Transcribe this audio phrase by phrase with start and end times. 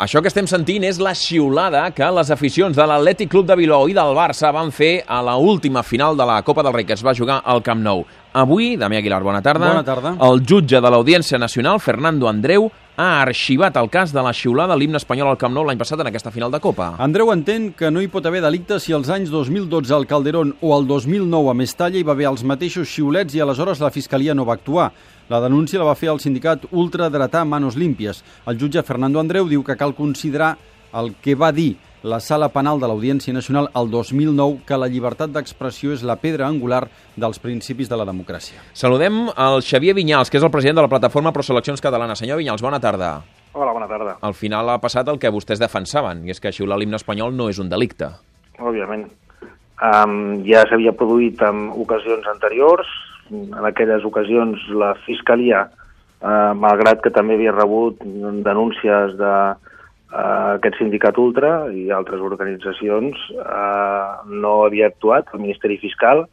[0.00, 3.84] Això que estem sentint és la xiulada que les aficions de l'Atlètic Club de Bilbao
[3.84, 6.96] i del Barça van fer a la última final de la Copa del Rei que
[6.96, 8.06] es va jugar al Camp Nou.
[8.32, 9.74] Avui, Damià Aguilar, bona tarda.
[9.74, 10.14] Bona tarda.
[10.24, 12.70] El jutge de l'Audiència Nacional, Fernando Andreu,
[13.00, 16.10] ha arxivat el cas de la xiulada l'himne espanyol al Camp Nou l'any passat en
[16.10, 16.90] aquesta final de Copa.
[17.00, 20.74] Andreu entén que no hi pot haver delicte si els anys 2012 al Calderón o
[20.76, 24.44] el 2009 a Mestalla hi va haver els mateixos xiulets i aleshores la Fiscalia no
[24.44, 24.90] va actuar.
[25.30, 28.20] La denúncia la va fer el sindicat ultradretà Manos Límpies.
[28.50, 30.56] El jutge Fernando Andreu diu que cal considerar
[30.92, 35.32] el que va dir la Sala Penal de l'Audiència Nacional el 2009 que la llibertat
[35.34, 38.62] d'expressió és la pedra angular dels principis de la democràcia.
[38.72, 42.16] Saludem el Xavier Vinyals, que és el president de la plataforma Pro Seleccions Catalana.
[42.16, 43.18] Senyor Vinyals, bona tarda.
[43.52, 44.16] Hola, bona tarda.
[44.22, 47.50] Al final ha passat el que vostès defensaven, i és que xiular l'himne espanyol no
[47.50, 48.08] és un delicte.
[48.58, 49.08] Òbviament.
[49.80, 52.88] Um, ja s'havia produït en ocasions anteriors,
[53.30, 55.64] en aquelles ocasions la Fiscalia,
[56.20, 58.00] eh, malgrat que també havia rebut
[58.44, 59.34] denúncies de
[60.12, 64.10] eh, aquest sindicat ultra i altres organitzacions, eh,
[64.44, 66.26] no havia actuat el Ministeri Fiscal,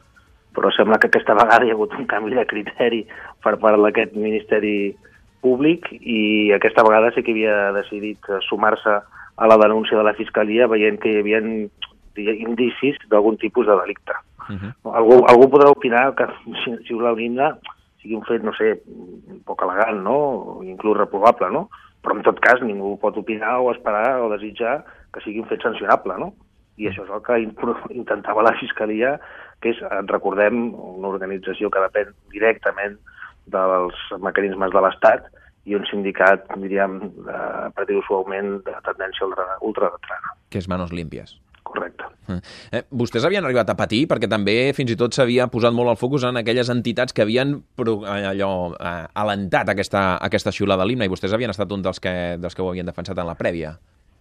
[0.54, 3.04] però sembla que aquesta vegada hi ha hagut un canvi de criteri
[3.44, 4.94] per part d'aquest Ministeri
[5.40, 8.98] Públic i aquesta vegada sí que havia decidit sumar-se
[9.38, 11.38] a la denúncia de la Fiscalia veient que hi havia
[12.18, 14.14] indicis d'algun tipus de delicte.
[14.48, 14.72] Uh -huh.
[14.98, 16.26] algú, algú podrà opinar que
[16.64, 17.54] si, si un himne
[18.00, 18.80] sigui un fet, no sé,
[19.44, 20.60] poc elegant, no?
[20.62, 21.68] Inclús reprovable, no?
[22.08, 24.78] Però en tot cas ningú pot opinar o esperar o desitjar
[25.12, 26.30] que sigui un fet sancionable, no?
[26.80, 27.36] I això és el que
[28.00, 29.18] intentava la Fiscalia,
[29.60, 32.96] que és, recordem, una organització que depèn directament
[33.52, 35.28] dels mecanismes de l'Estat
[35.68, 36.96] i un sindicat, diríem,
[37.28, 40.32] eh, per dir-ho suaument, de tendència ultradetrana.
[40.48, 41.36] Que és Manos Límpies.
[41.68, 42.08] Correcte.
[42.72, 46.00] Eh, vostès havien arribat a patir perquè també fins i tot s'havia posat molt el
[46.00, 51.12] focus en aquelles entitats que havien allò eh, alentat aquesta, aquesta xiulada de l'himne i
[51.12, 53.76] vostès havien estat un dels que, dels que ho havien defensat en la prèvia.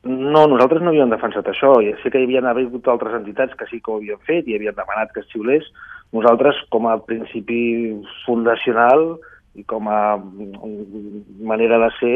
[0.08, 1.74] No, nosaltres no havíem defensat això.
[2.04, 4.76] Sé que hi havia hagut altres entitats que sí que ho havien fet i havien
[4.78, 5.68] demanat que es xiulés.
[6.16, 7.92] Nosaltres, com a principi
[8.26, 9.18] fundacional
[9.58, 10.18] i com a
[11.52, 12.16] manera de ser,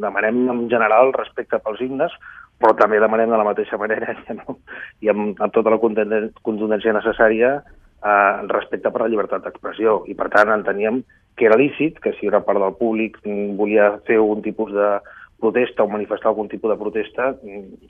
[0.00, 2.14] demanem en general respecte pels himnes,
[2.60, 4.58] però també demanem de la mateixa manera no?
[5.04, 10.00] i amb, amb tota la contundència necessària eh, respecte per la llibertat d'expressió.
[10.08, 11.02] I, per tant, enteníem
[11.36, 13.20] que era lícit, que si una part del públic
[13.60, 14.92] volia fer algun tipus de
[15.40, 17.34] protesta o manifestar algun tipus de protesta,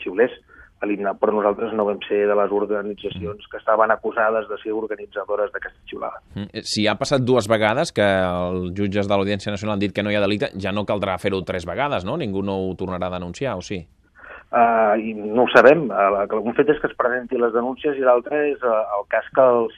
[0.02, 0.34] xiulés
[0.80, 4.72] a l'himne, però nosaltres no vam ser de les organitzacions que estaven acusades de ser
[4.72, 6.22] organitzadores d'aquesta xiulada.
[6.64, 10.12] Si ha passat dues vegades que els jutges de l'Audiència Nacional han dit que no
[10.12, 12.16] hi ha delicte, ja no caldrà fer-ho tres vegades, no?
[12.16, 13.82] Ningú no ho tornarà a denunciar, o sí?
[14.50, 15.84] Uh, i no ho sabem.
[15.92, 19.28] Uh, un fet és que es presenti les denúncies i l'altre és uh, el cas
[19.36, 19.76] que els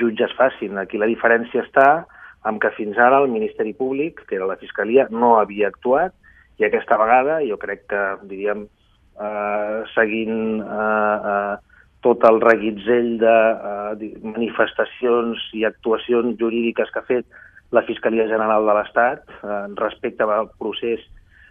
[0.00, 0.80] jutges facin.
[0.80, 1.90] Aquí la diferència està
[2.48, 6.16] amb que fins ara el Ministeri Públic, que era la Fiscalia, no havia actuat
[6.58, 8.66] i aquesta vegada jo crec que, diríem,
[9.18, 17.08] uh, seguint uh, uh, tot el reguitzell de uh, manifestacions i actuacions jurídiques que ha
[17.10, 17.38] fet
[17.74, 21.02] la Fiscalia General de l'Estat uh, respecte al procés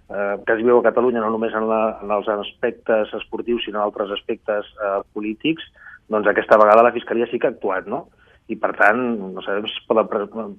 [0.09, 3.81] eh, que es viu a Catalunya no només en, la, en els aspectes esportius, sinó
[3.81, 5.65] en altres aspectes eh, polítics,
[6.11, 8.07] doncs aquesta vegada la Fiscalia sí que ha actuat, no?
[8.47, 9.01] I, per tant,
[9.35, 10.07] no sabem si es poden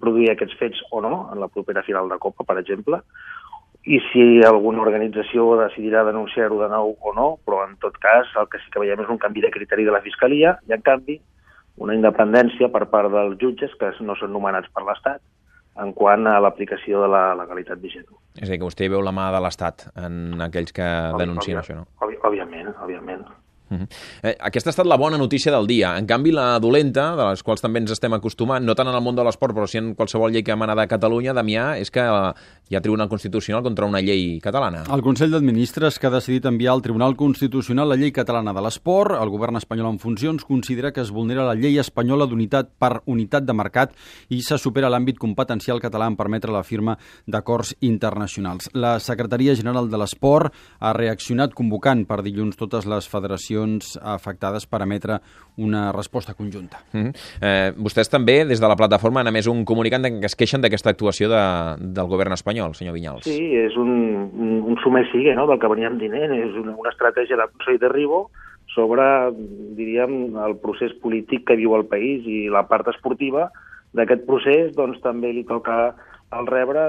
[0.01, 3.01] produir aquests fets o no en la propera final de Copa, per exemple,
[3.89, 8.49] i si alguna organització decidirà denunciar-ho de nou o no, però en tot cas el
[8.53, 11.17] que sí que veiem és un canvi de criteri de la Fiscalia i, en canvi,
[11.81, 15.23] una independència per part dels jutges que no són nomenats per l'Estat
[15.79, 18.09] en quant a l'aplicació de la legalitat vigent.
[18.37, 20.89] És a dir, que vostè veu la mà de l'Estat en aquells que
[21.23, 21.87] denuncien això, no?
[22.03, 23.29] Òbviament, òbviament.
[23.71, 23.89] Uh -huh.
[24.23, 25.99] eh, aquesta ha estat la bona notícia del dia.
[25.99, 29.03] En canvi, la dolenta, de les quals també ens estem acostumant, no tant en el
[29.03, 32.01] món de l'esport, però sí en qualsevol llei que emana de Catalunya, Damià, és que
[32.69, 34.85] hi ha Tribunal Constitucional contra una llei catalana.
[34.93, 39.17] El Consell d'Administres, que ha decidit enviar al Tribunal Constitucional la llei catalana de l'esport,
[39.17, 43.47] el govern espanyol en funcions considera que es vulnera la llei espanyola d'unitat per unitat
[43.49, 43.95] de mercat
[44.29, 48.69] i se supera l'àmbit competencial català en permetre la firma d'acords internacionals.
[48.75, 54.83] La Secretaria General de l'Esport ha reaccionat convocant per dilluns totes les federacions afectades per
[54.85, 55.21] emetre
[55.59, 56.85] una resposta conjunta.
[56.93, 57.15] Mm -hmm.
[57.41, 60.91] eh, vostès també, des de la plataforma, han emès un comunicant que es queixen d'aquesta
[60.91, 63.25] actuació de, del govern espanyol, senyor Vinyals.
[63.29, 63.91] Sí, és un,
[64.35, 67.81] un, un sumer sigue no?, del que veníem dient, és una, una estratègia de Consell
[67.83, 68.27] de Ribo
[68.75, 69.05] sobre,
[69.79, 73.49] diríem, el procés polític que viu el país i la part esportiva
[73.97, 75.95] d'aquest procés, doncs també li toca
[76.31, 76.83] al rebre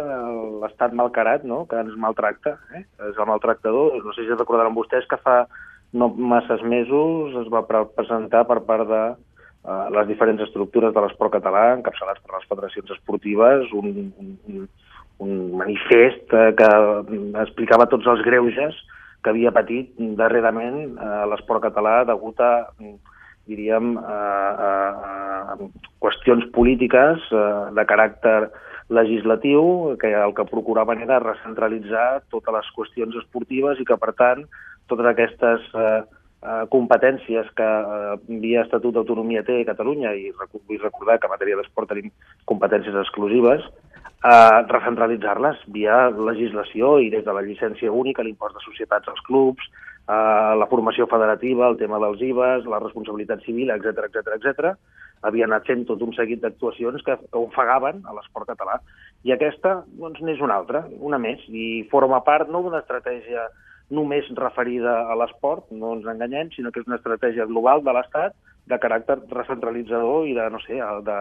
[0.59, 2.83] l'estat malcarat, no?, que ens maltracta, eh?
[3.07, 3.95] és el maltractador.
[4.03, 5.45] No sé si recordaran vostès que fa
[5.93, 11.33] no masses mesos es va presentar per part de uh, les diferents estructures de l'esport
[11.33, 14.67] català, encapçalats per les federacions esportives, un, un
[15.19, 16.69] manifest uh, que
[17.43, 18.77] explicava tots els greuges
[19.23, 22.69] que havia patit darrerament eh, l'esport català degut a,
[23.49, 24.19] diríem, a,
[24.69, 24.71] a,
[25.53, 25.57] a
[26.03, 28.37] qüestions polítiques eh, de caràcter
[28.89, 34.47] legislatiu que el que procuraven era recentralitzar totes les qüestions esportives i que, per tant,
[34.89, 41.19] totes aquestes eh, eh, competències que eh, via Estatut d'Autonomia té Catalunya, i vull recordar
[41.19, 42.09] que en matèria d'esport tenim
[42.49, 43.67] competències exclusives,
[44.23, 49.63] eh, recentralitzar-les via legislació i des de la llicència única, l'impost de societats als clubs,
[50.09, 54.73] eh, la formació federativa, el tema dels IVAs, la responsabilitat civil, etc etc etc.
[55.21, 58.79] havia anat fent tot un seguit d'actuacions que, que ofegaven a l'esport català.
[59.27, 63.49] I aquesta doncs, una altra, una més, i forma part no d'una estratègia
[63.89, 68.35] només referida a l'esport, no ens enganyem, sinó que és una estratègia global de l'Estat
[68.69, 71.17] de caràcter recentralitzador i de, no sé, de,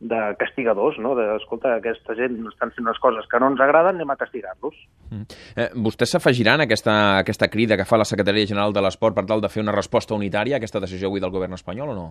[0.00, 1.14] de castigadors, no?
[1.18, 4.78] De, escolta, aquesta gent estan fent unes coses que no ens agraden, anem a castigar-los.
[5.10, 5.40] Mm.
[5.56, 9.26] Eh, vostès s'afegiran a aquesta, aquesta crida que fa la Secretaria General de l'Esport per
[9.28, 12.06] tal de fer una resposta unitària a aquesta decisió avui del govern espanyol o no?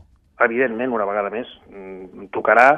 [0.46, 1.50] Evidentment, una vegada més.
[1.72, 2.70] Mm, tocarà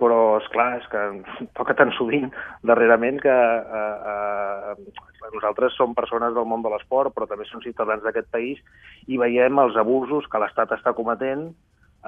[0.00, 1.02] però és clar, és que
[1.58, 2.28] toca tan sovint
[2.66, 4.55] darrerament que eh, eh,
[5.34, 8.60] nosaltres som persones del món de l'esport, però també som ciutadans d'aquest país
[9.06, 11.48] i veiem els abusos que l'Estat està cometent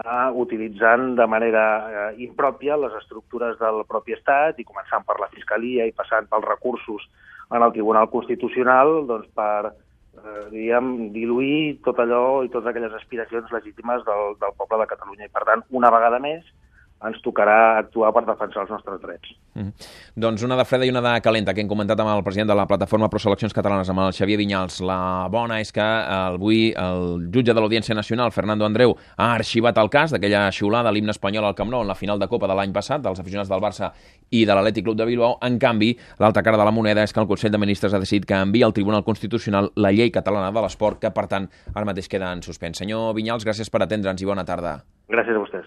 [0.05, 5.31] eh, utilitzant de manera eh, impròpia les estructures del propi Estat i començant per la
[5.35, 7.09] Fiscalia i passant pels recursos
[7.51, 13.51] en el Tribunal Constitucional doncs, per eh, diríem, diluir tot allò i totes aquelles aspiracions
[13.55, 15.29] legítimes del, del poble de Catalunya.
[15.29, 16.45] I, per tant, una vegada més,
[17.07, 19.35] ens tocarà actuar per defensar els nostres drets.
[19.55, 19.89] Mm.
[20.19, 22.57] Doncs una de freda i una de calenta, que hem comentat amb el president de
[22.59, 24.81] la plataforma Pro Seleccions Catalanes, amb el Xavier Vinyals.
[24.87, 29.91] La bona és que avui el jutge de l'Audiència Nacional, Fernando Andreu, ha arxivat el
[29.95, 32.59] cas d'aquella xiulada a l'himne espanyol al Camp Nou en la final de Copa de
[32.59, 33.93] l'any passat, dels aficionats del Barça
[34.31, 35.39] i de l'Atlètic Club de Bilbao.
[35.47, 38.27] En canvi, l'altra cara de la moneda és que el Consell de Ministres ha decidit
[38.27, 42.11] que envia al Tribunal Constitucional la llei catalana de l'esport, que per tant ara mateix
[42.11, 42.79] queda en suspens.
[42.83, 44.81] Senyor Vinyals, gràcies per atendre'ns i bona tarda.
[45.09, 45.67] Gràcies a vostès.